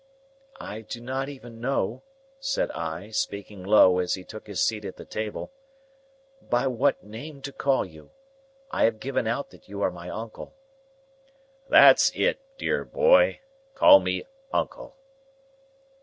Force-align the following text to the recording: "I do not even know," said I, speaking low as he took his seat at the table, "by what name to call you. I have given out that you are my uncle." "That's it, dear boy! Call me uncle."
"I 0.59 0.81
do 0.81 0.99
not 0.99 1.29
even 1.29 1.61
know," 1.61 2.01
said 2.39 2.71
I, 2.71 3.11
speaking 3.11 3.63
low 3.63 3.99
as 3.99 4.15
he 4.15 4.23
took 4.23 4.47
his 4.47 4.59
seat 4.59 4.83
at 4.83 4.95
the 4.95 5.05
table, 5.05 5.51
"by 6.41 6.65
what 6.65 7.03
name 7.03 7.43
to 7.43 7.53
call 7.53 7.85
you. 7.85 8.09
I 8.71 8.85
have 8.85 8.99
given 8.99 9.27
out 9.27 9.51
that 9.51 9.69
you 9.69 9.83
are 9.83 9.91
my 9.91 10.09
uncle." 10.09 10.55
"That's 11.69 12.09
it, 12.15 12.39
dear 12.57 12.83
boy! 12.83 13.41
Call 13.75 13.99
me 13.99 14.25
uncle." 14.51 14.95